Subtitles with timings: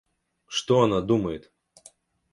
[0.47, 1.51] Что она думает?